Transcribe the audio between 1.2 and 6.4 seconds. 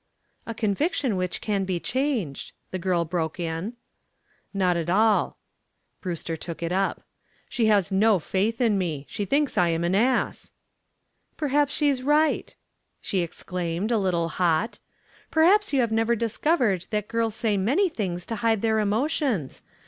can be changed," the girl broke in. "Not at all." Brewster